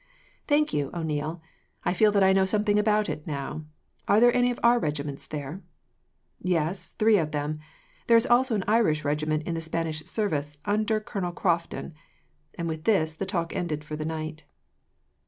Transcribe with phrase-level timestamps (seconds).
[0.47, 1.43] "Thank you, O'Neil.
[1.85, 3.65] I feel that I know something about it, now.
[4.07, 5.61] Are there any of our regiments there?"
[6.41, 7.59] "Yes, three of them.
[8.07, 11.93] There is also an Irish regiment in the Spanish service, under Colonel Crofton;"
[12.55, 14.43] and with this, the talk ended for the night.